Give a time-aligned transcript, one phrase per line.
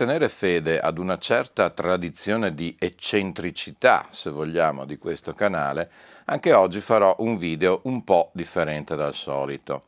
[0.00, 5.90] Tenere fede ad una certa tradizione di eccentricità, se vogliamo, di questo canale,
[6.24, 9.82] anche oggi farò un video un po' differente dal solito.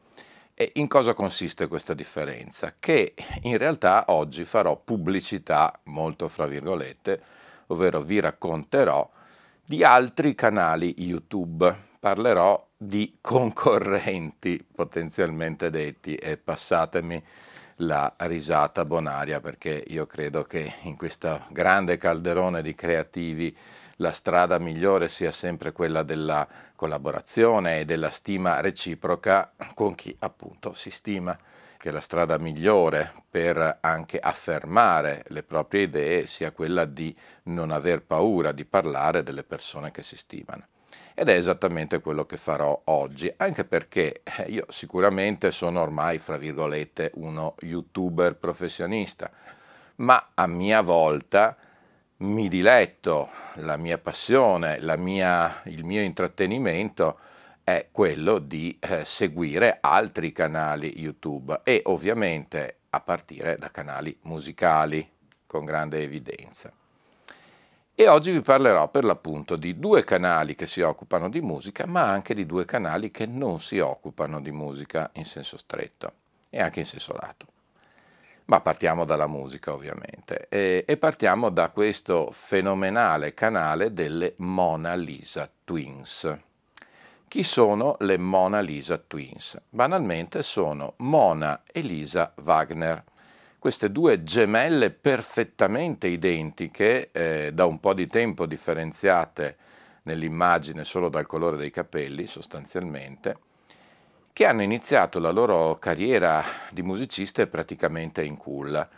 [0.52, 2.74] E in cosa consiste questa differenza?
[2.78, 7.22] Che in realtà oggi farò pubblicità, molto fra virgolette,
[7.68, 9.10] ovvero vi racconterò
[9.64, 11.74] di altri canali YouTube.
[11.98, 17.24] Parlerò di concorrenti potenzialmente detti e passatemi
[17.82, 23.56] la risata bonaria perché io credo che in questo grande calderone di creativi
[23.96, 30.72] la strada migliore sia sempre quella della collaborazione e della stima reciproca con chi appunto
[30.72, 31.36] si stima
[31.76, 38.02] che la strada migliore per anche affermare le proprie idee sia quella di non aver
[38.02, 40.66] paura di parlare delle persone che si stimano
[41.14, 46.36] ed è esattamente quello che farò oggi, anche perché eh, io sicuramente sono ormai, fra
[46.36, 49.30] virgolette, uno youtuber professionista,
[49.96, 51.56] ma a mia volta
[52.18, 57.18] mi diletto, la mia passione, la mia, il mio intrattenimento
[57.64, 65.08] è quello di eh, seguire altri canali YouTube e ovviamente a partire da canali musicali
[65.46, 66.72] con grande evidenza.
[67.94, 72.08] E oggi vi parlerò per l'appunto di due canali che si occupano di musica, ma
[72.08, 76.12] anche di due canali che non si occupano di musica in senso stretto
[76.48, 77.46] e anche in senso lato.
[78.46, 85.48] Ma partiamo dalla musica ovviamente e, e partiamo da questo fenomenale canale delle Mona Lisa
[85.62, 86.38] Twins.
[87.28, 89.60] Chi sono le Mona Lisa Twins?
[89.68, 93.04] Banalmente sono Mona e Lisa Wagner
[93.62, 99.56] queste due gemelle perfettamente identiche, eh, da un po' di tempo differenziate
[100.02, 103.38] nell'immagine solo dal colore dei capelli sostanzialmente,
[104.32, 106.42] che hanno iniziato la loro carriera
[106.72, 108.88] di musiciste praticamente in culla.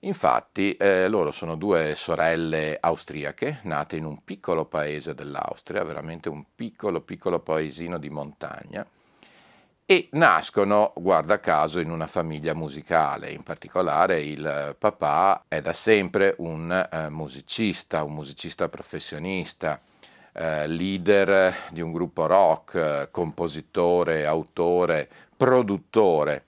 [0.00, 6.46] Infatti eh, loro sono due sorelle austriache, nate in un piccolo paese dell'Austria, veramente un
[6.52, 8.84] piccolo piccolo paesino di montagna,
[9.90, 16.36] e nascono, guarda caso, in una famiglia musicale, in particolare il papà è da sempre
[16.38, 19.80] un eh, musicista, un musicista professionista,
[20.32, 26.44] eh, leader di un gruppo rock, compositore, autore, produttore.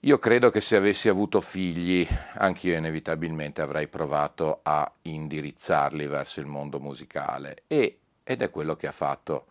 [0.00, 6.46] Io credo che se avessi avuto figli, anch'io inevitabilmente avrei provato a indirizzarli verso il
[6.46, 9.48] mondo musicale e, ed è quello che ha fatto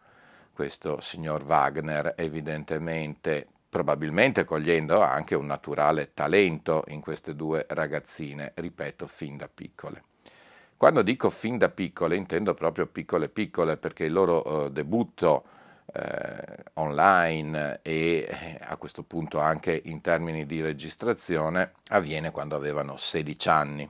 [0.55, 9.05] questo signor Wagner evidentemente, probabilmente cogliendo anche un naturale talento in queste due ragazzine, ripeto,
[9.05, 10.03] fin da piccole.
[10.77, 15.43] Quando dico fin da piccole intendo proprio piccole piccole perché il loro eh, debutto
[15.93, 22.97] eh, online e eh, a questo punto anche in termini di registrazione avviene quando avevano
[22.97, 23.89] 16 anni.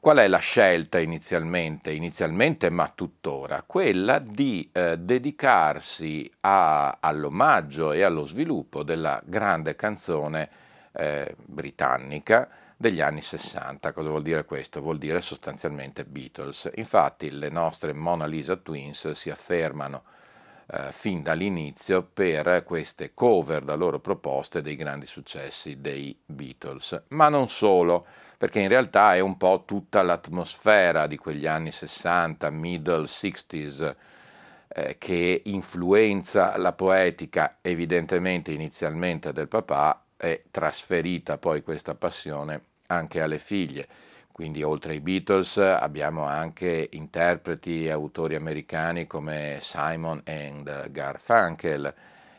[0.00, 1.90] Qual è la scelta inizialmente?
[1.90, 10.48] Inizialmente, ma tuttora, quella di eh, dedicarsi all'omaggio e allo sviluppo della grande canzone
[10.92, 13.92] eh, britannica degli anni 60.
[13.92, 14.80] Cosa vuol dire questo?
[14.80, 16.70] Vuol dire sostanzialmente Beatles.
[16.76, 20.04] Infatti le nostre Mona Lisa Twins si affermano
[20.70, 27.02] eh, fin dall'inizio per queste cover da loro proposte dei grandi successi dei Beatles.
[27.08, 28.06] Ma non solo
[28.38, 33.94] perché in realtà è un po' tutta l'atmosfera di quegli anni 60, middle 60s,
[34.68, 43.20] eh, che influenza la poetica evidentemente inizialmente del papà e trasferita poi questa passione anche
[43.20, 43.88] alle figlie.
[44.30, 51.92] Quindi oltre ai Beatles abbiamo anche interpreti e autori americani come Simon and Garfunkel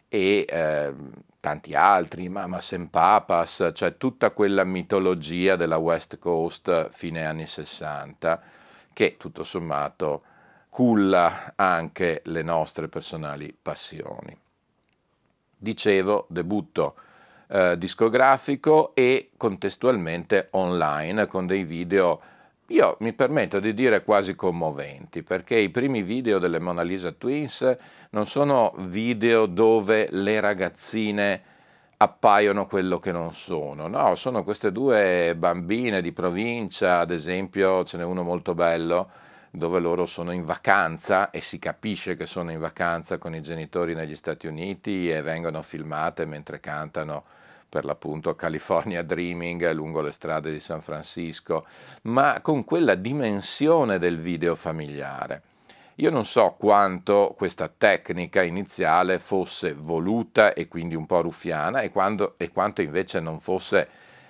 [0.09, 0.93] e eh,
[1.39, 8.41] tanti altri, Mamas and Papas, cioè tutta quella mitologia della West Coast fine anni 60
[8.91, 10.23] che tutto sommato
[10.69, 14.37] culla anche le nostre personali passioni.
[15.55, 16.95] Dicevo, debutto
[17.47, 22.21] eh, discografico e contestualmente online con dei video
[22.69, 27.77] io mi permetto di dire quasi commoventi, perché i primi video delle Mona Lisa Twins
[28.11, 31.41] non sono video dove le ragazzine
[31.97, 37.97] appaiono quello che non sono, no, sono queste due bambine di provincia, ad esempio ce
[37.97, 39.09] n'è uno molto bello,
[39.49, 43.95] dove loro sono in vacanza e si capisce che sono in vacanza con i genitori
[43.95, 47.23] negli Stati Uniti e vengono filmate mentre cantano
[47.69, 51.65] per l'appunto California Dreaming lungo le strade di San Francisco,
[52.03, 55.43] ma con quella dimensione del video familiare.
[55.99, 61.91] Io non so quanto questa tecnica iniziale fosse voluta e quindi un po' ruffiana e,
[61.91, 63.87] quando, e quanto invece non fosse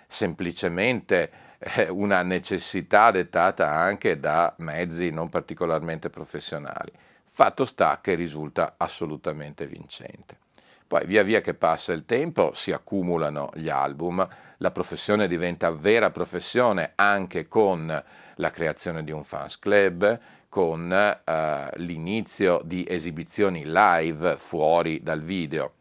[0.07, 6.91] semplicemente eh, una necessità dettata anche da mezzi non particolarmente professionali.
[7.24, 10.38] Fatto sta che risulta assolutamente vincente.
[10.89, 14.27] Poi via via che passa il tempo si accumulano gli album,
[14.57, 18.03] la professione diventa vera professione anche con
[18.33, 20.19] la creazione di un fans club,
[20.50, 25.74] con eh, l'inizio di esibizioni live fuori dal video.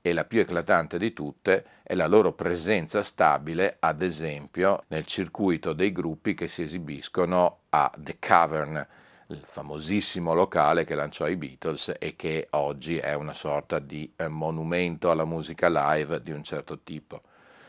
[0.00, 5.72] E la più eclatante di tutte è la loro presenza stabile, ad esempio, nel circuito
[5.72, 8.86] dei gruppi che si esibiscono a The Cavern,
[9.28, 14.28] il famosissimo locale che lanciò i Beatles e che oggi è una sorta di eh,
[14.28, 17.22] monumento alla musica live di un certo tipo.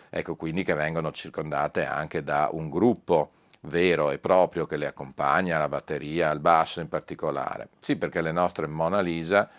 [0.09, 5.57] Ecco quindi che vengono circondate anche da un gruppo vero e proprio che le accompagna,
[5.57, 7.69] la batteria, il basso in particolare.
[7.79, 9.49] Sì, perché le nostre Mona Lisa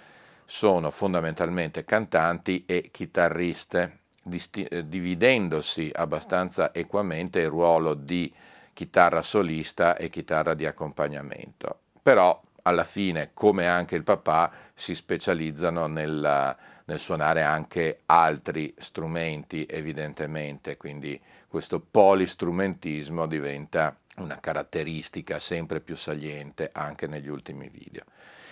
[0.44, 8.32] sono fondamentalmente cantanti e chitarriste, disti- eh, dividendosi abbastanza equamente il ruolo di
[8.74, 15.86] chitarra solista e chitarra di accompagnamento però alla fine, come anche il papà, si specializzano
[15.86, 16.54] nel,
[16.84, 21.18] nel suonare anche altri strumenti, evidentemente, quindi
[21.48, 28.02] questo polistrumentismo diventa una caratteristica sempre più saliente anche negli ultimi video.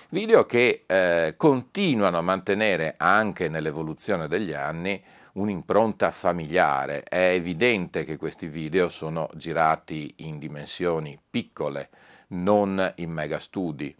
[0.08, 5.02] Video che eh, continuano a mantenere anche nell'evoluzione degli anni
[5.34, 7.02] un'impronta familiare.
[7.02, 11.90] È evidente che questi video sono girati in dimensioni piccole,
[12.32, 13.94] non in mega studi,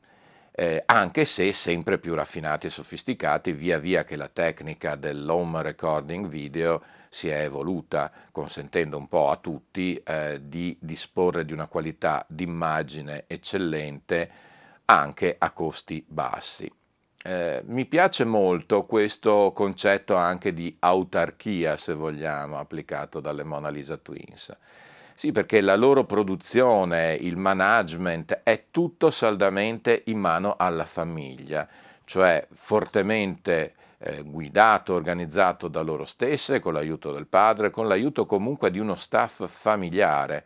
[0.54, 6.26] eh, anche se sempre più raffinati e sofisticati via via che la tecnica dell'home recording
[6.26, 12.24] video si è evoluta, consentendo un po' a tutti eh, di disporre di una qualità
[12.28, 14.30] d'immagine eccellente
[14.86, 16.70] anche a costi bassi.
[17.24, 23.96] Eh, mi piace molto questo concetto anche di autarchia, se vogliamo, applicato dalle Mona Lisa
[23.96, 24.56] Twins.
[25.14, 31.68] Sì, perché la loro produzione, il management è tutto saldamente in mano alla famiglia,
[32.04, 38.70] cioè fortemente eh, guidato, organizzato da loro stesse, con l'aiuto del padre, con l'aiuto comunque
[38.70, 40.44] di uno staff familiare.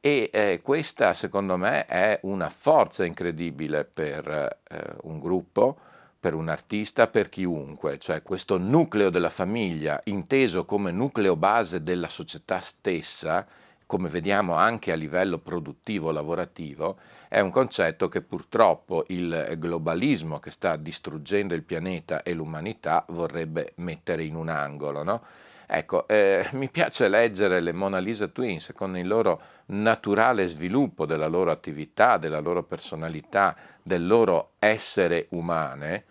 [0.00, 4.26] E eh, questa, secondo me, è una forza incredibile per
[4.68, 5.76] eh, un gruppo,
[6.18, 12.08] per un artista, per chiunque, cioè questo nucleo della famiglia, inteso come nucleo base della
[12.08, 13.46] società stessa,
[13.90, 20.52] come vediamo anche a livello produttivo lavorativo, è un concetto che purtroppo il globalismo che
[20.52, 25.02] sta distruggendo il pianeta e l'umanità vorrebbe mettere in un angolo.
[25.02, 25.20] No?
[25.66, 31.26] Ecco, eh, mi piace leggere le Mona Lisa Twins con il loro naturale sviluppo della
[31.26, 36.04] loro attività, della loro personalità, del loro essere umane,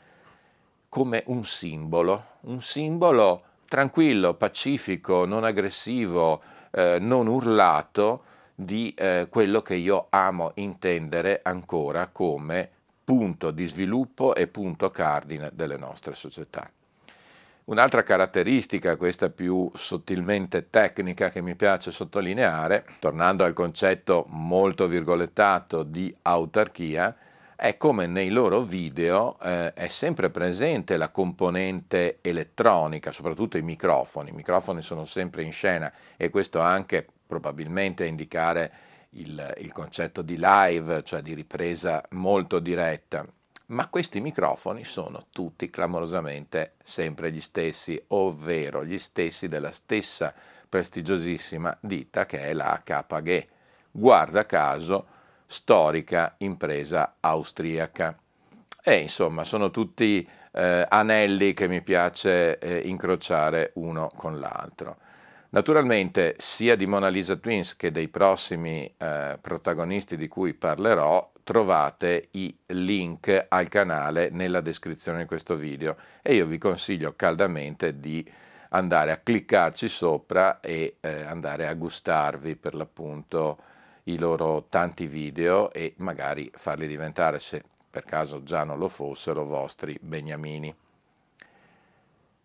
[0.89, 8.23] come un simbolo, un simbolo tranquillo, pacifico, non aggressivo, eh, non urlato
[8.55, 12.69] di eh, quello che io amo intendere ancora come
[13.03, 16.69] punto di sviluppo e punto cardine delle nostre società.
[17.69, 25.83] Un'altra caratteristica, questa più sottilmente tecnica che mi piace sottolineare, tornando al concetto molto virgolettato
[25.83, 27.15] di autarchia,
[27.59, 34.29] è come nei loro video eh, è sempre presente la componente elettronica, soprattutto i microfoni.
[34.29, 38.71] I microfoni sono sempre in scena e questo anche probabilmente a indicare
[39.11, 43.25] il, il concetto di live, cioè di ripresa molto diretta.
[43.67, 50.33] Ma questi microfoni sono tutti clamorosamente sempre gli stessi, ovvero gli stessi della stessa
[50.69, 53.47] prestigiosissima ditta che è la HG.
[53.91, 55.17] Guarda caso,
[55.51, 58.15] storica impresa austriaca.
[58.83, 64.97] E insomma sono tutti eh, anelli che mi piace eh, incrociare uno con l'altro.
[65.49, 72.27] Naturalmente sia di Mona Lisa Twins che dei prossimi eh, protagonisti di cui parlerò trovate
[72.33, 78.23] i link al canale nella descrizione di questo video e io vi consiglio caldamente di
[78.69, 83.57] andare a cliccarci sopra e eh, andare a gustarvi per l'appunto
[84.03, 89.45] i loro tanti video e magari farli diventare, se per caso già non lo fossero,
[89.45, 90.75] vostri beniamini.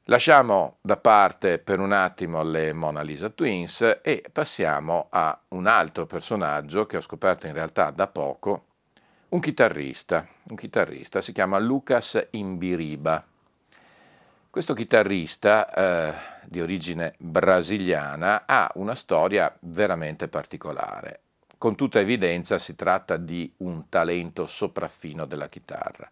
[0.09, 6.05] Lasciamo da parte per un attimo le Mona Lisa Twins e passiamo a un altro
[6.05, 8.65] personaggio che ho scoperto in realtà da poco,
[9.31, 13.25] un chitarrista, un chitarrista, si chiama Lucas Imbiriba.
[14.51, 21.24] Questo chitarrista eh, di origine brasiliana ha una storia veramente particolare.
[21.65, 26.07] Con tutta evidenza si tratta di un talento sopraffino della chitarra.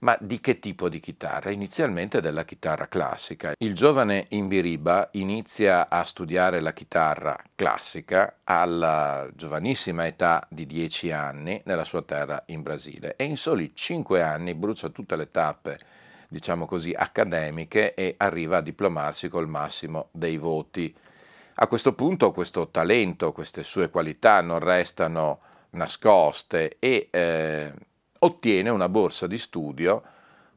[0.00, 1.52] Ma di che tipo di chitarra?
[1.52, 3.52] Inizialmente della chitarra classica.
[3.56, 11.62] Il giovane Imbiriba inizia a studiare la chitarra classica alla giovanissima età di 10 anni
[11.66, 15.78] nella sua terra in Brasile e in soli 5 anni brucia tutte le tappe,
[16.28, 20.92] diciamo così, accademiche e arriva a diplomarsi col massimo dei voti.
[21.54, 25.40] A questo punto questo talento, queste sue qualità non restano
[25.70, 27.72] nascoste e eh,
[28.20, 30.02] ottiene una borsa di studio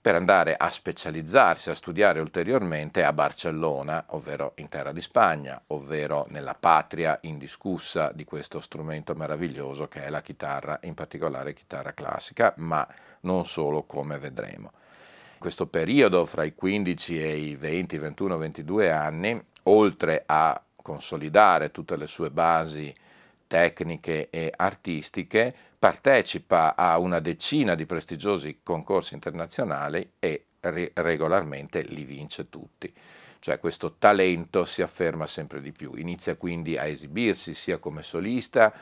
[0.04, 6.26] per andare a specializzarsi, a studiare ulteriormente a Barcellona, ovvero in terra di Spagna, ovvero
[6.30, 12.54] nella patria indiscussa di questo strumento meraviglioso che è la chitarra, in particolare chitarra classica,
[12.58, 12.86] ma
[13.22, 14.74] non solo come vedremo.
[15.38, 21.96] Questo periodo fra i 15 e i 20, 21, 22 anni, oltre a consolidare tutte
[21.96, 22.94] le sue basi
[23.48, 32.50] tecniche e artistiche, partecipa a una decina di prestigiosi concorsi internazionali e regolarmente li vince
[32.50, 32.92] tutti.
[33.40, 38.74] Cioè questo talento si afferma sempre di più, inizia quindi a esibirsi sia come solista,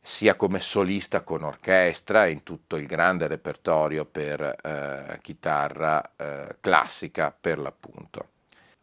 [0.00, 7.34] sia come solista con orchestra in tutto il grande repertorio per eh, chitarra eh, classica
[7.38, 8.28] per l'appunto.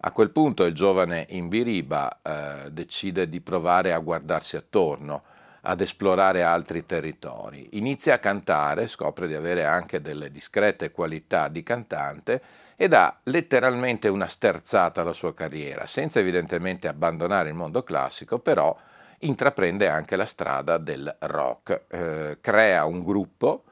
[0.06, 5.24] A quel punto il giovane Imbiriba eh, decide di provare a guardarsi attorno,
[5.62, 7.70] ad esplorare altri territori.
[7.78, 12.42] Inizia a cantare, scopre di avere anche delle discrete qualità di cantante
[12.76, 18.76] e dà letteralmente una sterzata alla sua carriera, senza evidentemente abbandonare il mondo classico, però
[19.20, 23.64] intraprende anche la strada del rock, eh, crea un gruppo,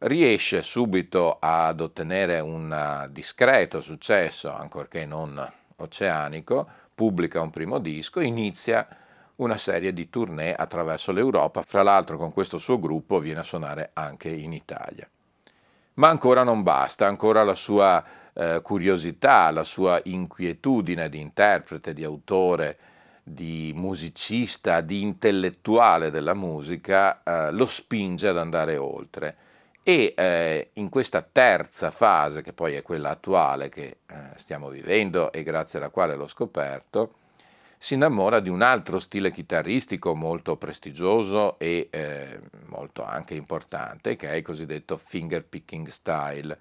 [0.00, 8.86] riesce subito ad ottenere un discreto successo, ancorché non oceanico, pubblica un primo disco, inizia
[9.36, 13.90] una serie di tournée attraverso l'Europa, fra l'altro con questo suo gruppo viene a suonare
[13.94, 15.08] anche in Italia.
[15.94, 22.04] Ma ancora non basta, ancora la sua eh, curiosità, la sua inquietudine di interprete, di
[22.04, 22.78] autore,
[23.22, 29.36] di musicista, di intellettuale della musica eh, lo spinge ad andare oltre
[29.82, 35.32] e eh, in questa terza fase, che poi è quella attuale che eh, stiamo vivendo
[35.32, 37.14] e grazie alla quale l'ho scoperto,
[37.82, 44.28] si innamora di un altro stile chitarristico molto prestigioso e eh, molto anche importante, che
[44.28, 46.58] è il cosiddetto finger picking style,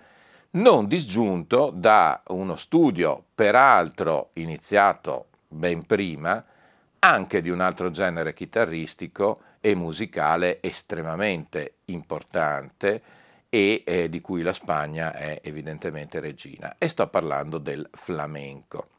[0.51, 6.43] non disgiunto da uno studio, peraltro iniziato ben prima,
[6.99, 13.01] anche di un altro genere chitarristico e musicale estremamente importante
[13.49, 16.75] e eh, di cui la Spagna è evidentemente regina.
[16.77, 18.89] E sto parlando del flamenco.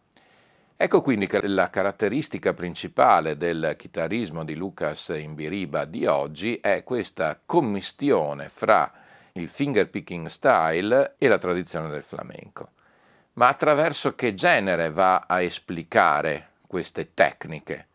[0.76, 7.38] Ecco quindi che la caratteristica principale del chitarrismo di Lucas Imbiriba di oggi è questa
[7.44, 8.90] commistione fra
[9.32, 12.70] il finger picking style e la tradizione del flamenco.
[13.34, 17.88] Ma attraverso che genere va a esplicare queste tecniche?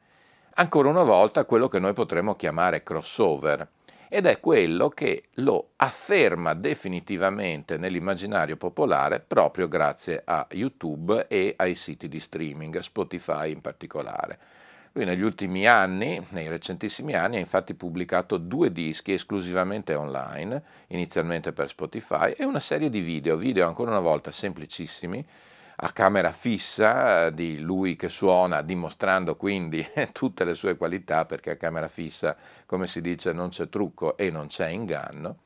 [0.56, 3.68] Ancora una volta quello che noi potremmo chiamare crossover
[4.08, 11.76] ed è quello che lo afferma definitivamente nell'immaginario popolare proprio grazie a YouTube e ai
[11.76, 14.40] siti di streaming, Spotify in particolare.
[14.94, 21.52] Lui negli ultimi anni, nei recentissimi anni, ha infatti pubblicato due dischi esclusivamente online, inizialmente
[21.52, 25.26] per Spotify, e una serie di video, video ancora una volta semplicissimi,
[25.78, 31.56] a camera fissa di lui che suona, dimostrando quindi tutte le sue qualità, perché a
[31.58, 35.38] camera fissa, come si dice, non c'è trucco e non c'è inganno.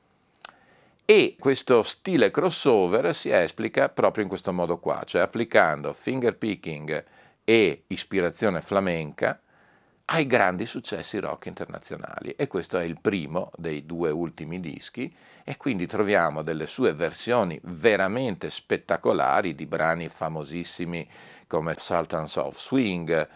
[1.05, 7.03] E questo stile crossover si esplica proprio in questo modo qua, cioè applicando finger picking
[7.43, 9.41] e ispirazione flamenca
[10.11, 12.31] ai grandi successi rock internazionali.
[12.31, 15.13] E questo è il primo dei due ultimi dischi.
[15.43, 21.07] E quindi troviamo delle sue versioni veramente spettacolari di brani famosissimi
[21.47, 23.27] come Sultans of Swing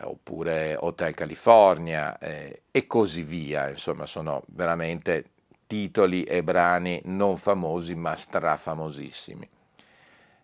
[0.00, 5.26] oppure Hotel California eh, e così via, insomma sono veramente
[5.66, 9.48] titoli e brani non famosi ma strafamosissimi.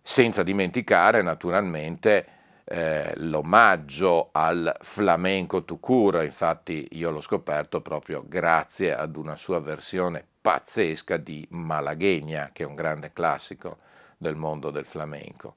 [0.03, 2.38] Senza dimenticare naturalmente
[2.71, 10.23] eh, l'omaggio al flamenco tucura, infatti io l'ho scoperto proprio grazie ad una sua versione
[10.41, 13.79] pazzesca di Malagueña, che è un grande classico
[14.19, 15.55] del mondo del flamenco.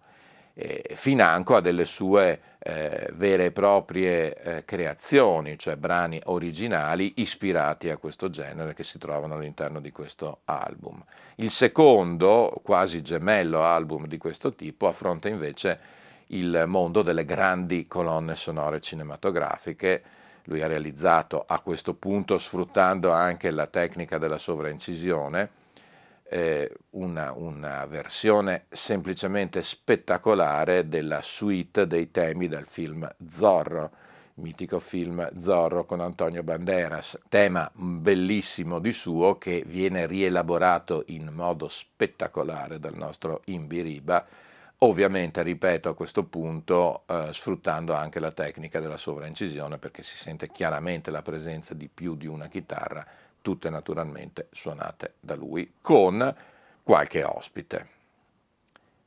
[0.54, 7.90] Eh, Financo ha delle sue eh, vere e proprie eh, creazioni, cioè brani originali ispirati
[7.90, 11.04] a questo genere che si trovano all'interno di questo album.
[11.36, 16.00] Il secondo, quasi gemello album di questo tipo, affronta invece
[16.32, 20.04] il mondo delle grandi colonne sonore cinematografiche.
[20.46, 25.50] Lui ha realizzato a questo punto, sfruttando anche la tecnica della sovraincisione,
[26.24, 33.92] eh, una, una, versione semplicemente spettacolare della suite dei temi del film Zorro,
[34.36, 41.68] mitico film Zorro con Antonio Banderas, tema bellissimo di suo che viene rielaborato in modo
[41.68, 44.26] spettacolare dal nostro Imbiriba,
[44.84, 50.50] ovviamente, ripeto, a questo punto eh, sfruttando anche la tecnica della sovraincisione perché si sente
[50.50, 53.06] chiaramente la presenza di più di una chitarra
[53.42, 56.36] tutte naturalmente suonate da lui, con
[56.84, 58.00] qualche ospite.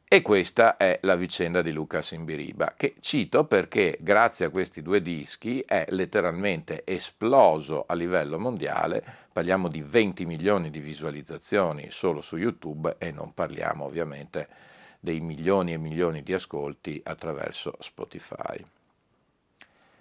[0.06, 5.02] E questa è la vicenda di Lucas Imbiriba, che cito perché grazie a questi due
[5.02, 9.02] dischi è letteralmente esploso a livello mondiale,
[9.32, 14.48] parliamo di 20 milioni di visualizzazioni solo su YouTube e non parliamo ovviamente
[15.04, 18.64] dei milioni e milioni di ascolti attraverso Spotify.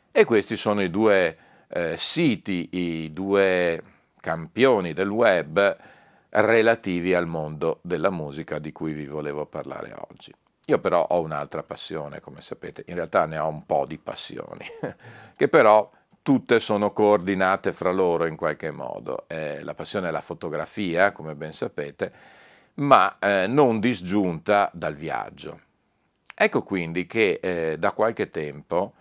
[0.09, 3.83] E questi sono i due eh, siti, i due
[4.21, 5.77] campioni del web
[6.29, 10.33] relativi al mondo della musica di cui vi volevo parlare oggi.
[10.67, 14.65] Io però ho un'altra passione, come sapete, in realtà ne ho un po' di passioni,
[15.35, 15.91] che però
[16.21, 19.25] tutte sono coordinate fra loro in qualche modo.
[19.27, 22.41] Eh, la passione è la fotografia, come ben sapete,
[22.75, 25.61] ma eh, non disgiunta dal viaggio.
[26.35, 28.93] Ecco quindi che eh, da qualche tempo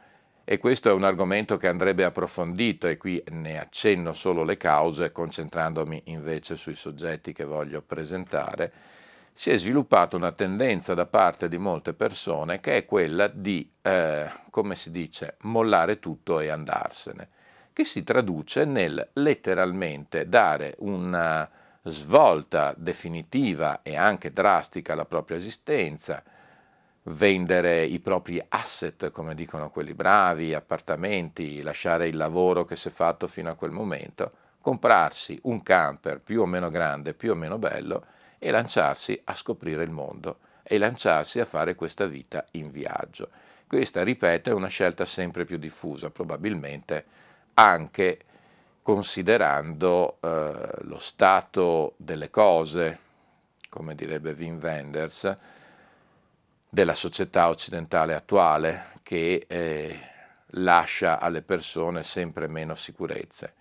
[0.45, 5.13] e questo è un argomento che andrebbe approfondito e qui ne accenno solo le cause,
[5.13, 8.73] concentrandomi invece sui soggetti che voglio presentare,
[9.33, 14.29] si è sviluppata una tendenza da parte di molte persone che è quella di, eh,
[14.51, 17.29] come si dice, mollare tutto e andarsene,
[17.73, 21.49] che si traduce nel letteralmente dare una
[21.85, 26.23] svolta definitiva e anche drastica alla propria esistenza,
[27.05, 32.93] vendere i propri asset, come dicono quelli bravi, appartamenti, lasciare il lavoro che si è
[32.93, 37.59] fatto fino a quel momento, comprarsi un camper più o meno grande, più o meno
[37.59, 38.07] bello
[38.39, 43.31] e lanciarsi a scoprire il mondo e lanciarsi a fare questa vita in viaggio.
[43.67, 47.05] Questa, ripeto, è una scelta sempre più diffusa, probabilmente
[47.55, 48.19] anche
[48.83, 52.99] considerando eh, lo stato delle cose,
[53.69, 55.37] come direbbe Wim Wenders,
[56.69, 59.99] della società occidentale attuale che eh,
[60.57, 63.55] lascia alle persone sempre meno sicurezze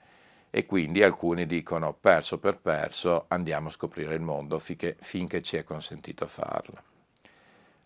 [0.49, 5.55] e quindi alcuni dicono perso per perso andiamo a scoprire il mondo finché, finché ci
[5.55, 6.83] è consentito farlo.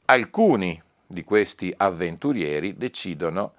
[0.06, 3.54] Alcuni di questi avventurieri decidono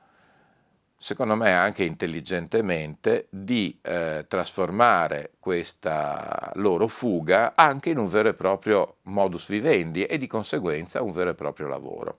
[0.96, 8.35] secondo me anche intelligentemente, di eh, trasformare questa loro fuga anche in un vero e
[8.35, 12.18] proprio modus vivendi e di conseguenza un vero e proprio lavoro.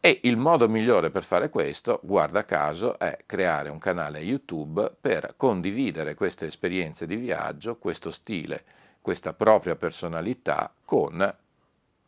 [0.00, 5.34] E il modo migliore per fare questo, guarda caso, è creare un canale YouTube per
[5.36, 8.62] condividere queste esperienze di viaggio, questo stile,
[9.00, 11.34] questa propria personalità con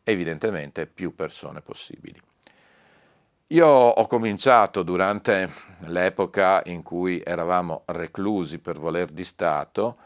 [0.04, 2.20] evidentemente più persone possibili.
[3.52, 5.50] Io ho cominciato durante
[5.87, 9.96] l'epoca in cui eravamo reclusi per voler di Stato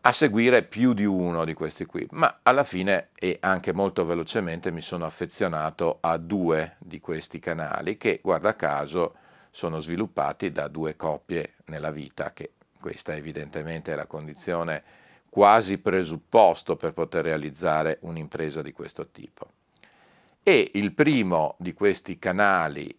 [0.00, 4.70] a seguire più di uno di questi qui, ma alla fine e anche molto velocemente
[4.70, 9.14] mi sono affezionato a due di questi canali che, guarda caso,
[9.50, 14.84] sono sviluppati da due coppie nella vita, che questa evidentemente è la condizione
[15.28, 19.63] quasi presupposto per poter realizzare un'impresa di questo tipo.
[20.46, 22.94] E il primo di questi canali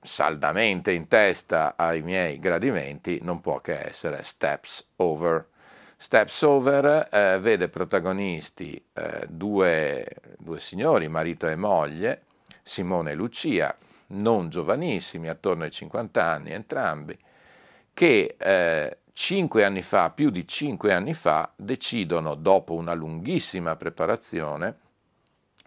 [0.00, 5.46] saldamente in testa ai miei gradimenti non può che essere Steps Over.
[5.94, 10.06] Steps Over eh, vede protagonisti eh, due,
[10.38, 12.22] due signori, marito e moglie,
[12.62, 13.76] Simone e Lucia,
[14.12, 17.14] non giovanissimi, attorno ai 50 anni entrambi,
[17.92, 24.78] che eh, cinque anni fa, più di cinque anni fa, decidono, dopo una lunghissima preparazione,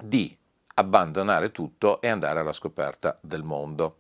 [0.01, 0.35] di
[0.75, 3.97] abbandonare tutto e andare alla scoperta del mondo.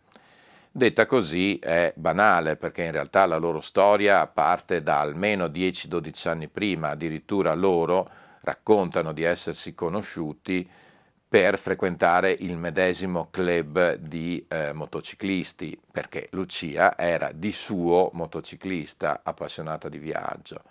[0.71, 6.47] Detta così è banale perché in realtà la loro storia parte da almeno 10-12 anni
[6.47, 8.09] prima, addirittura loro
[8.41, 10.67] raccontano di essersi conosciuti
[11.33, 19.89] per frequentare il medesimo club di eh, motociclisti, perché Lucia era di suo motociclista appassionata
[19.89, 20.61] di viaggio.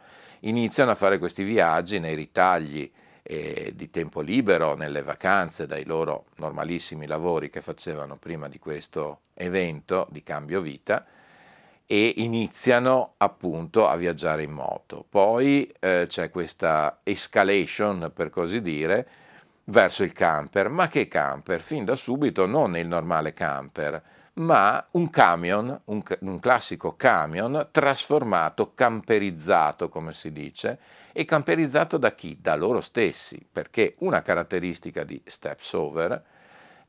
[0.41, 2.89] Iniziano a fare questi viaggi nei ritagli
[3.23, 9.21] eh, di tempo libero, nelle vacanze, dai loro normalissimi lavori che facevano prima di questo
[9.35, 11.07] evento di cambio vita
[11.87, 15.05] e iniziano appunto a viaggiare in moto.
[15.09, 19.07] Poi eh, c'è questa escalation, per così dire,
[19.65, 20.69] verso il camper.
[20.69, 21.61] Ma che camper?
[21.61, 24.03] Fin da subito non il normale camper,
[24.35, 30.79] ma un camion, un, un, classico camion trasformato, camperizzato come si dice,
[31.13, 32.39] e camperizzato da chi?
[32.41, 36.23] Da loro stessi, perché una caratteristica di Steps Over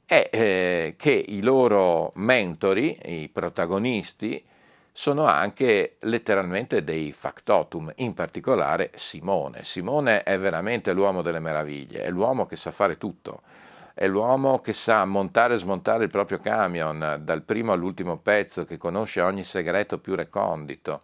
[0.06, 4.44] è eh, che i loro mentori, i protagonisti,
[4.96, 9.64] sono anche letteralmente dei factotum, in particolare Simone.
[9.64, 13.42] Simone è veramente l'uomo delle meraviglie, è l'uomo che sa fare tutto,
[13.94, 18.78] è l'uomo che sa montare e smontare il proprio camion dal primo all'ultimo pezzo, che
[18.78, 21.02] conosce ogni segreto più recondito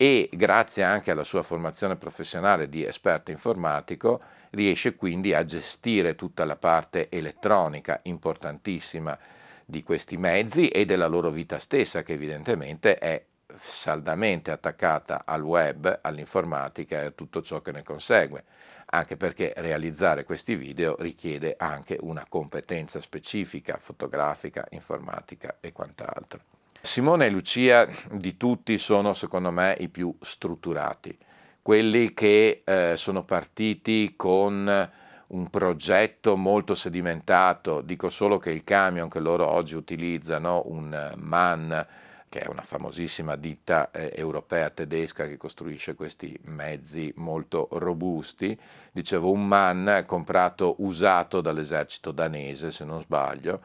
[0.00, 4.20] e grazie anche alla sua formazione professionale di esperto informatico
[4.50, 9.18] riesce quindi a gestire tutta la parte elettronica importantissima
[9.64, 13.24] di questi mezzi e della loro vita stessa che evidentemente è
[13.56, 18.44] saldamente attaccata al web, all'informatica e a tutto ciò che ne consegue,
[18.90, 26.40] anche perché realizzare questi video richiede anche una competenza specifica, fotografica, informatica e quant'altro.
[26.80, 31.16] Simone e Lucia di tutti sono secondo me i più strutturati,
[31.60, 34.90] quelli che eh, sono partiti con
[35.28, 41.86] un progetto molto sedimentato, dico solo che il camion che loro oggi utilizzano, un MAN,
[42.28, 48.58] che è una famosissima ditta eh, europea tedesca che costruisce questi mezzi molto robusti.
[48.92, 53.60] Dicevo, un MAN comprato usato dall'esercito danese, se non sbaglio,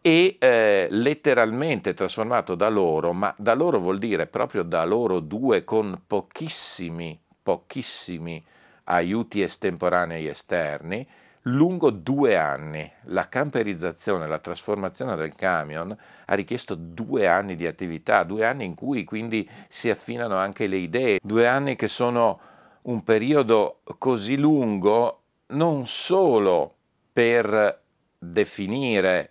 [0.00, 5.62] e eh, letteralmente trasformato da loro, ma da loro vuol dire proprio da loro due
[5.62, 8.44] con pochissimi, pochissimi
[8.84, 11.06] aiuti estemporanei esterni,
[11.42, 12.90] lungo due anni.
[13.04, 18.74] La camperizzazione, la trasformazione del camion ha richiesto due anni di attività, due anni in
[18.74, 22.40] cui quindi si affinano anche le idee, due anni che sono
[22.82, 26.74] un periodo così lungo non solo
[27.12, 27.80] per
[28.18, 29.30] definire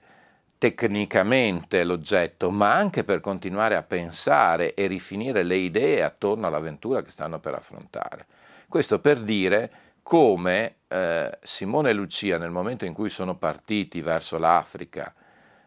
[0.57, 7.09] tecnicamente l'oggetto, ma anche per continuare a pensare e rifinire le idee attorno all'avventura che
[7.09, 8.27] stanno per affrontare.
[8.67, 9.71] Questo per dire
[10.03, 15.13] come eh, Simone e Lucia nel momento in cui sono partiti verso l'Africa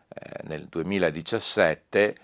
[0.09, 2.17] eh, nel 2017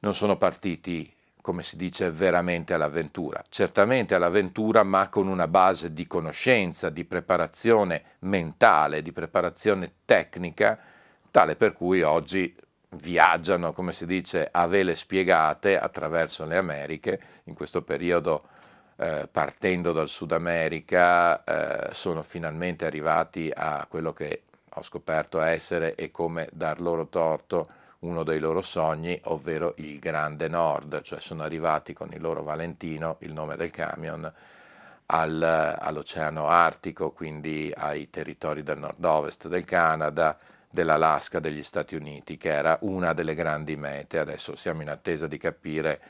[0.00, 6.06] non sono partiti come si dice veramente all'avventura, certamente all'avventura ma con una base di
[6.06, 10.78] conoscenza, di preparazione mentale, di preparazione tecnica,
[11.30, 12.54] tale per cui oggi
[12.90, 18.48] viaggiano, come si dice, a vele spiegate attraverso le Americhe, in questo periodo
[19.00, 24.42] eh, partendo dal Sud America, eh, sono finalmente arrivati a quello che
[24.74, 27.68] ho scoperto essere e come dar loro torto
[28.00, 33.16] uno dei loro sogni, ovvero il Grande Nord, cioè sono arrivati con il loro Valentino,
[33.20, 34.30] il nome del camion,
[35.06, 40.36] al, all'Oceano Artico, quindi ai territori del nord-ovest del Canada,
[40.68, 44.18] dell'Alaska, degli Stati Uniti, che era una delle grandi mete.
[44.18, 46.00] Adesso siamo in attesa di capire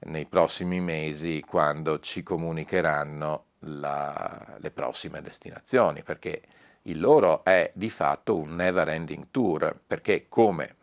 [0.00, 6.42] nei prossimi mesi quando ci comunicheranno la, le prossime destinazioni, perché
[6.82, 10.76] il loro è di fatto un never ending tour, perché come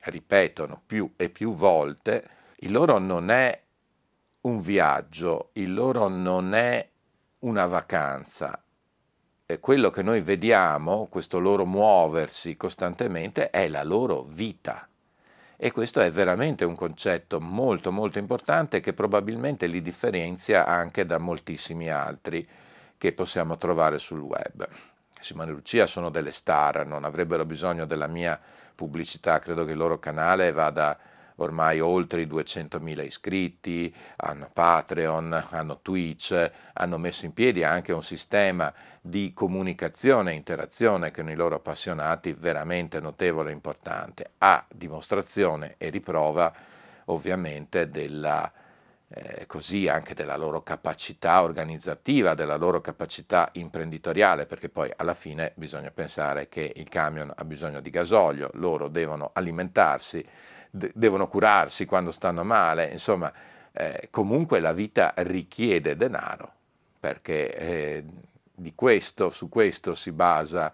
[0.00, 2.28] ripetono più e più volte,
[2.60, 3.62] il loro non è
[4.42, 6.88] un viaggio, il loro non è
[7.40, 8.62] una vacanza,
[9.46, 14.87] e quello che noi vediamo, questo loro muoversi costantemente, è la loro vita.
[15.60, 21.18] E questo è veramente un concetto molto molto importante che probabilmente li differenzia anche da
[21.18, 22.46] moltissimi altri
[22.96, 24.68] che possiamo trovare sul web.
[25.18, 28.38] Simone e Lucia sono delle star, non avrebbero bisogno della mia
[28.72, 30.96] pubblicità, credo che il loro canale vada
[31.38, 38.02] ormai oltre i 200.000 iscritti, hanno Patreon, hanno Twitch, hanno messo in piedi anche un
[38.02, 45.74] sistema di comunicazione e interazione con i loro appassionati veramente notevole e importante, a dimostrazione
[45.78, 46.52] e riprova
[47.06, 48.50] ovviamente della,
[49.08, 55.52] eh, così anche della loro capacità organizzativa, della loro capacità imprenditoriale, perché poi alla fine
[55.54, 60.24] bisogna pensare che il camion ha bisogno di gasolio, loro devono alimentarsi,
[60.70, 63.32] de- devono curarsi quando stanno male, insomma,
[63.72, 66.52] eh, comunque la vita richiede denaro,
[66.98, 68.04] perché eh,
[68.54, 70.72] di questo, su questo si basa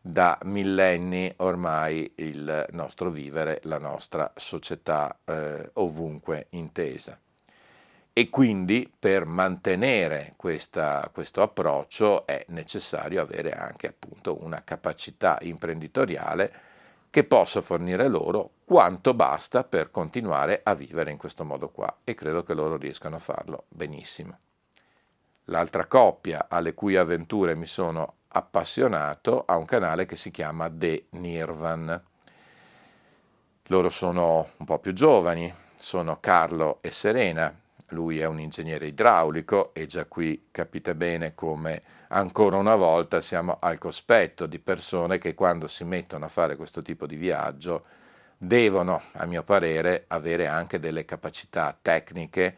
[0.00, 7.18] da millenni ormai il nostro vivere, la nostra società eh, ovunque intesa.
[8.12, 16.52] E quindi per mantenere questa, questo approccio è necessario avere anche appunto una capacità imprenditoriale
[17.10, 22.14] che possa fornire loro quanto basta per continuare a vivere in questo modo qua e
[22.14, 24.38] credo che loro riescano a farlo benissimo.
[25.44, 31.06] L'altra coppia alle cui avventure mi sono appassionato a un canale che si chiama The
[31.10, 32.02] Nirvan.
[33.68, 37.54] Loro sono un po' più giovani, sono Carlo e Serena,
[37.88, 43.58] lui è un ingegnere idraulico e già qui capite bene come ancora una volta siamo
[43.60, 47.84] al cospetto di persone che quando si mettono a fare questo tipo di viaggio
[48.38, 52.56] devono, a mio parere, avere anche delle capacità tecniche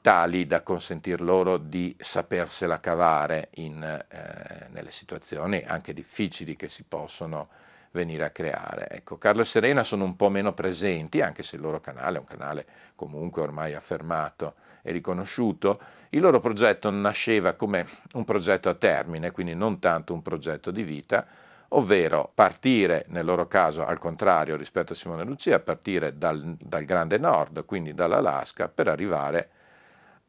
[0.00, 6.84] tali da consentir loro di sapersela cavare in, eh, nelle situazioni anche difficili che si
[6.84, 7.48] possono
[7.94, 8.88] venire a creare.
[8.90, 12.20] Ecco, Carlo e Serena sono un po' meno presenti, anche se il loro canale è
[12.20, 15.80] un canale comunque ormai affermato e riconosciuto.
[16.10, 20.82] Il loro progetto nasceva come un progetto a termine, quindi non tanto un progetto di
[20.82, 21.24] vita,
[21.68, 27.18] ovvero partire, nel loro caso al contrario rispetto a Simone Lucia, partire dal, dal Grande
[27.18, 29.50] Nord, quindi dall'Alaska, per arrivare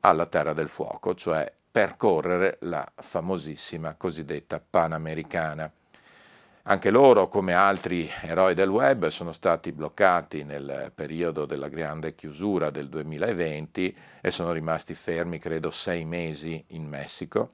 [0.01, 5.71] alla Terra del Fuoco, cioè percorrere la famosissima cosiddetta Panamericana.
[6.67, 12.71] Anche loro, come altri eroi del web, sono stati bloccati nel periodo della grande chiusura
[12.71, 17.51] del 2020 e sono rimasti fermi, credo, sei mesi in Messico.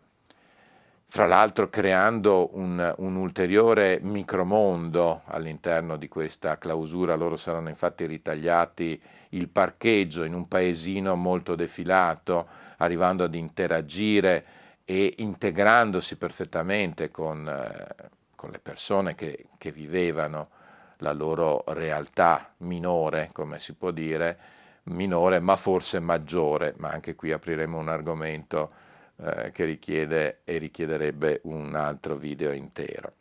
[1.08, 9.02] Fra l'altro creando un, un, ulteriore micromondo all'interno di questa clausura, loro saranno infatti ritagliati
[9.32, 12.47] il parcheggio in un paesino molto defilato,
[12.78, 14.45] arrivando ad interagire
[14.86, 20.49] e integrandosi perfettamente con, eh, con le persone che, che vivevano
[20.97, 24.39] la loro realtà minore, come si può dire,
[24.86, 28.71] minore ma forse maggiore, ma anche qui apriremo un argomento
[29.17, 33.13] eh, che richiede e richiederebbe un altro video intero.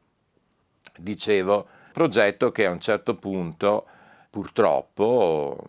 [0.97, 3.87] Dicevo, progetto che a un certo punto,
[4.31, 5.63] purtroppo,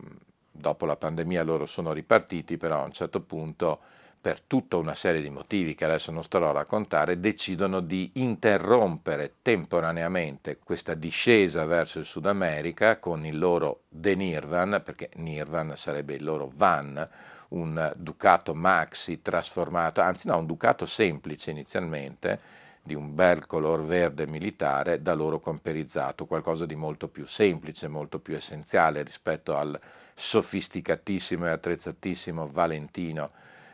[0.50, 3.80] dopo la pandemia loro sono ripartiti, però a un certo punto
[4.22, 9.34] per tutta una serie di motivi che adesso non starò a raccontare, decidono di interrompere
[9.42, 16.14] temporaneamente questa discesa verso il Sud America con il loro De Nirvan, perché Nirvan sarebbe
[16.14, 17.08] il loro van,
[17.50, 24.28] un Ducato Maxi trasformato, anzi no, un Ducato semplice inizialmente, di un bel color verde
[24.28, 29.80] militare, da loro comperizzato, qualcosa di molto più semplice, molto più essenziale rispetto al
[30.14, 33.32] sofisticatissimo e attrezzatissimo Valentino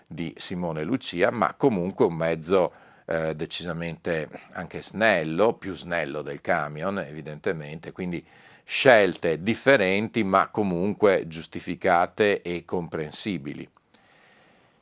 [0.07, 2.71] di Simone Lucia, ma comunque un mezzo
[3.05, 8.25] eh, decisamente anche snello, più snello del camion evidentemente, quindi
[8.63, 13.69] scelte differenti ma comunque giustificate e comprensibili.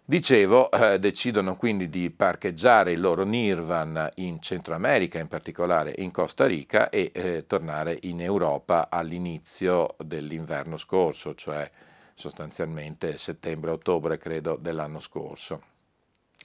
[0.08, 6.12] Dicevo, eh, decidono quindi di parcheggiare il loro Nirvan in Centro America, in particolare in
[6.12, 11.68] Costa Rica, e eh, tornare in Europa all'inizio dell'inverno scorso, cioè
[12.16, 15.74] sostanzialmente settembre-ottobre credo dell'anno scorso.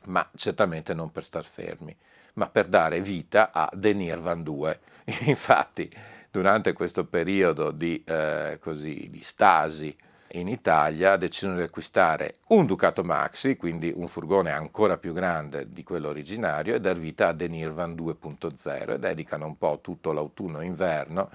[0.05, 1.97] Ma certamente non per star fermi,
[2.35, 4.81] ma per dare vita a The Nirvan 2.
[5.27, 5.91] Infatti,
[6.31, 9.97] durante questo periodo di, eh, così, di stasi
[10.35, 15.83] in Italia decidono di acquistare un Ducato Maxi, quindi un furgone ancora più grande di
[15.83, 20.67] quello originario, e dar vita a Denirvan 2.0 e dedicano un po' tutto l'autunno e
[20.67, 21.31] inverno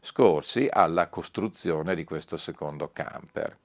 [0.00, 3.56] scorsi alla costruzione di questo secondo camper.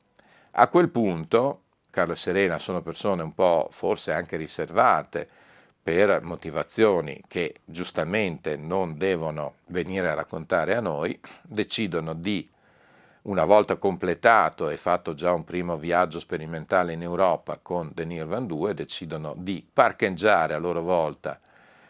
[0.57, 5.27] A quel punto Carlo e Serena sono persone un po' forse anche riservate,
[5.81, 12.49] per motivazioni che giustamente non devono venire a raccontare a noi, decidono di,
[13.23, 18.47] una volta completato e fatto già un primo viaggio sperimentale in Europa con The Nirvan
[18.47, 21.39] 2, decidono di parcheggiare a loro volta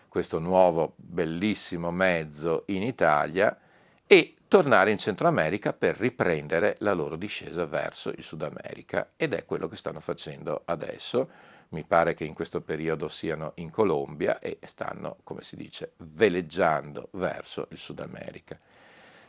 [0.09, 3.57] questo nuovo bellissimo mezzo in Italia
[4.05, 9.33] e tornare in Centro America per riprendere la loro discesa verso il Sud America ed
[9.33, 11.29] è quello che stanno facendo adesso
[11.69, 17.09] mi pare che in questo periodo siano in Colombia e stanno, come si dice, veleggiando
[17.11, 18.57] verso il Sud America.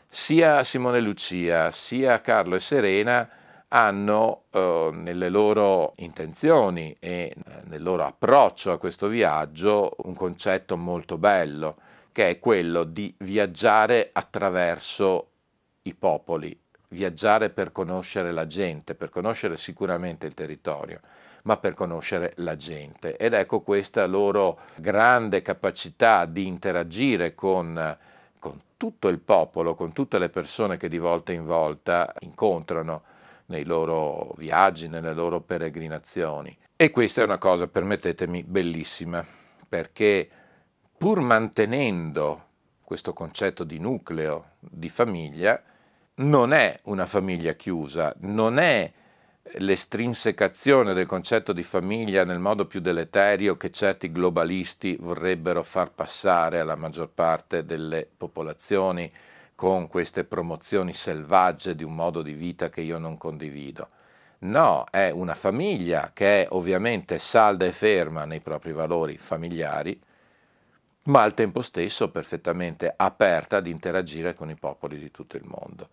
[0.06, 3.28] Sia Simone Lucia sia Carlo e Serena
[3.66, 7.34] hanno eh, nelle loro intenzioni e eh,
[7.64, 11.78] nel loro approccio a questo viaggio un concetto molto bello,
[12.16, 15.32] che è quello di viaggiare attraverso
[15.82, 20.98] i popoli, viaggiare per conoscere la gente, per conoscere sicuramente il territorio
[21.42, 23.18] ma per conoscere la gente.
[23.18, 27.98] Ed ecco questa loro grande capacità di interagire con,
[28.38, 33.02] con tutto il popolo, con tutte le persone che di volta in volta incontrano
[33.46, 36.56] nei loro viaggi, nelle loro peregrinazioni.
[36.76, 39.22] E questa è una cosa, permettetemi, bellissima,
[39.68, 40.30] perché
[40.98, 42.44] pur mantenendo
[42.82, 45.60] questo concetto di nucleo, di famiglia,
[46.16, 48.90] non è una famiglia chiusa, non è
[49.58, 56.58] l'estrinsecazione del concetto di famiglia nel modo più deleterio che certi globalisti vorrebbero far passare
[56.58, 59.12] alla maggior parte delle popolazioni
[59.54, 63.88] con queste promozioni selvagge di un modo di vita che io non condivido.
[64.38, 69.98] No, è una famiglia che è ovviamente salda e ferma nei propri valori familiari,
[71.06, 75.88] ma al tempo stesso perfettamente aperta ad interagire con i popoli di tutto il mondo.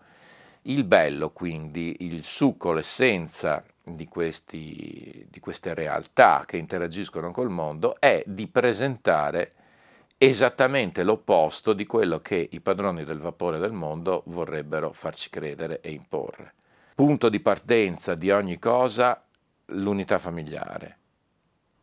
[0.64, 8.00] Il bello quindi, il succo, l'essenza di, questi, di queste realtà che interagiscono col mondo
[8.00, 9.52] è di presentare
[10.18, 15.92] esattamente l'opposto di quello che i padroni del vapore del mondo vorrebbero farci credere e
[15.92, 16.54] imporre.
[16.96, 19.22] Punto di partenza di ogni cosa,
[19.66, 20.98] l'unità familiare,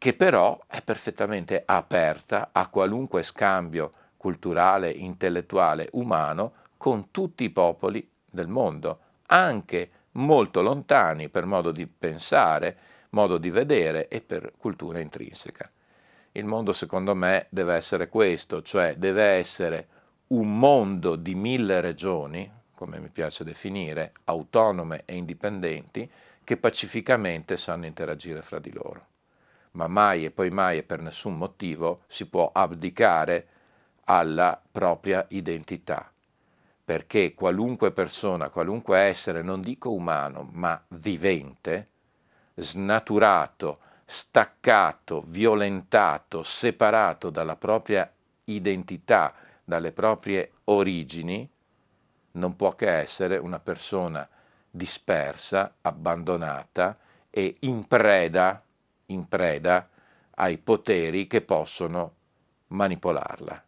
[0.00, 8.10] che però è perfettamente aperta a qualunque scambio culturale, intellettuale, umano con tutti i popoli
[8.24, 12.78] del mondo, anche molto lontani per modo di pensare,
[13.10, 15.70] modo di vedere e per cultura intrinseca.
[16.32, 19.88] Il mondo secondo me deve essere questo, cioè deve essere
[20.28, 26.10] un mondo di mille regioni, come mi piace definire, autonome e indipendenti,
[26.42, 29.08] che pacificamente sanno interagire fra di loro.
[29.72, 33.46] Ma mai e poi mai e per nessun motivo si può abdicare
[34.04, 36.10] alla propria identità,
[36.84, 41.88] perché qualunque persona, qualunque essere, non dico umano, ma vivente,
[42.54, 48.12] snaturato, staccato, violentato, separato dalla propria
[48.46, 51.48] identità, dalle proprie origini,
[52.32, 54.28] non può che essere una persona
[54.68, 56.98] dispersa, abbandonata
[57.30, 58.62] e in preda,
[59.12, 59.88] in preda
[60.36, 62.14] ai poteri che possono
[62.68, 63.64] manipolarla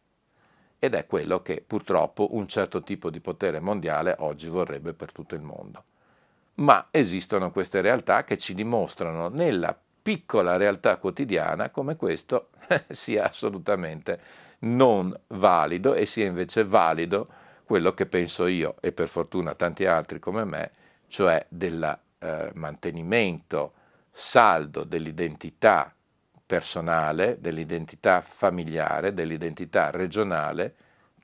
[0.78, 5.36] ed è quello che purtroppo un certo tipo di potere mondiale oggi vorrebbe per tutto
[5.36, 5.84] il mondo.
[6.54, 12.48] Ma esistono queste realtà che ci dimostrano nella piccola realtà quotidiana come questo
[12.90, 14.20] sia assolutamente
[14.60, 17.28] non valido e sia invece valido
[17.64, 20.72] quello che penso io e per fortuna tanti altri come me,
[21.06, 23.72] cioè del eh, mantenimento
[24.14, 25.92] saldo dell'identità
[26.44, 30.74] personale, dell'identità familiare, dell'identità regionale,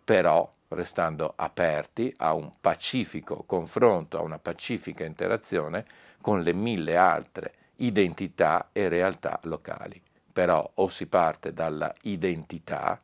[0.03, 5.85] però restando aperti a un pacifico confronto, a una pacifica interazione
[6.23, 10.01] con le mille altre identità e realtà locali.
[10.33, 13.01] Però o si parte dalla identità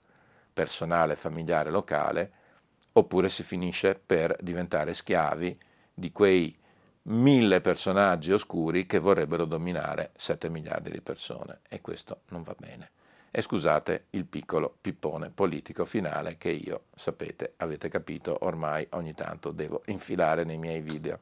[0.53, 2.33] personale, familiare, locale,
[2.93, 5.59] oppure si finisce per diventare schiavi
[5.93, 6.57] di quei
[7.07, 12.91] mille personaggi oscuri che vorrebbero dominare 7 miliardi di persone e questo non va bene.
[13.31, 19.51] E scusate il piccolo pippone politico finale che io, sapete, avete capito, ormai ogni tanto
[19.51, 21.19] devo infilare nei miei video.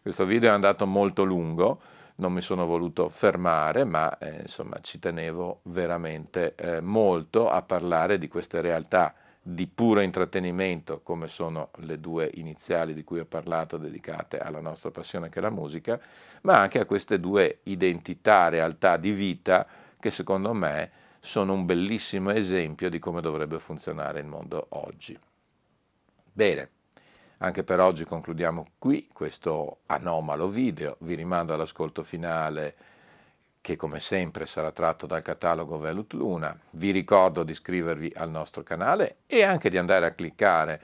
[0.00, 1.80] Questo video è andato molto lungo,
[2.16, 8.16] non mi sono voluto fermare, ma eh, insomma ci tenevo veramente eh, molto a parlare
[8.16, 9.14] di queste realtà
[9.48, 14.90] di puro intrattenimento, come sono le due iniziali di cui ho parlato, dedicate alla nostra
[14.90, 16.00] passione che è la musica,
[16.42, 19.64] ma anche a queste due identità, realtà di vita
[20.00, 25.16] che secondo me sono un bellissimo esempio di come dovrebbe funzionare il mondo oggi.
[26.32, 26.70] Bene,
[27.38, 32.74] anche per oggi concludiamo qui questo anomalo video, vi rimando all'ascolto finale
[33.66, 36.56] che come sempre sarà tratto dal catalogo Velut Luna.
[36.70, 40.80] Vi ricordo di iscrivervi al nostro canale e anche di andare a cliccare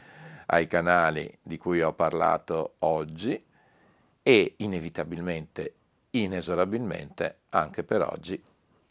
[0.46, 3.40] ai canali di cui ho parlato oggi
[4.20, 5.74] e inevitabilmente,
[6.10, 8.42] inesorabilmente, anche per oggi,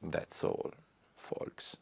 [0.09, 0.71] that's all,
[1.13, 1.77] folks.